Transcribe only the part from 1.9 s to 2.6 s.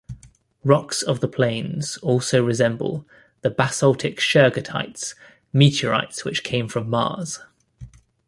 also